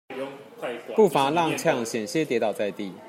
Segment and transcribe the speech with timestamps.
[0.95, 2.91] 步伐踉蹌險些跌倒在地